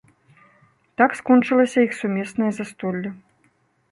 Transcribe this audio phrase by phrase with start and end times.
[1.01, 3.09] Так скончылася іх сумеснае застолле.